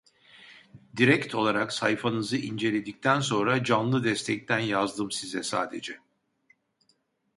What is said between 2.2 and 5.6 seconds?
inceledikten sonra canlı destekten yazdım size